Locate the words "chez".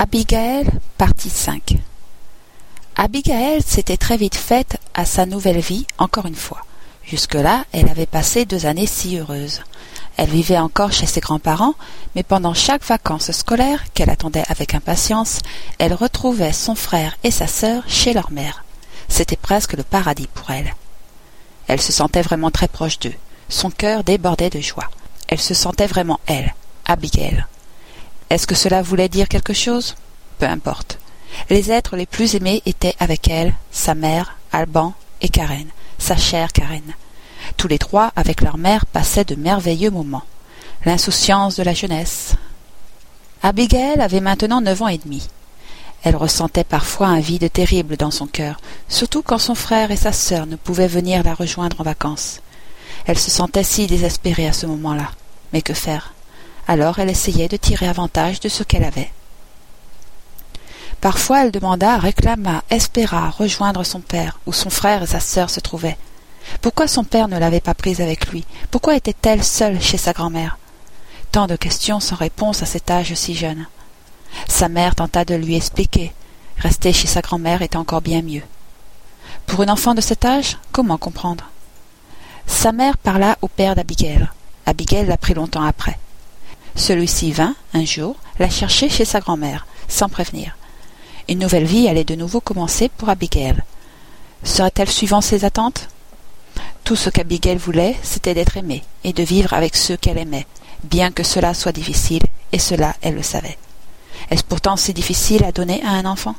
10.92-11.06, 17.88-18.12, 69.80-69.98, 76.92-77.06, 88.88-89.04